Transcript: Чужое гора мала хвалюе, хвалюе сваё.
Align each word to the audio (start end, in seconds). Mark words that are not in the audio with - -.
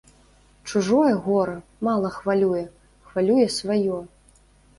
Чужое 0.67 1.13
гора 1.27 1.57
мала 1.89 2.09
хвалюе, 2.15 2.65
хвалюе 3.09 3.47
сваё. 3.59 4.01